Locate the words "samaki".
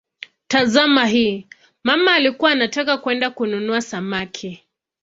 3.81-4.63